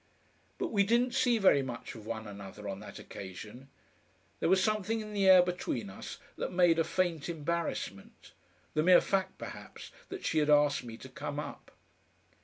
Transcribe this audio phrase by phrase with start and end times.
[0.57, 3.69] But we didn't see very much of one another on that occasion.
[4.39, 8.31] There was something in the air between us that made a faint embarrassment;
[8.73, 11.69] the mere fact, perhaps, that she had asked me to come up.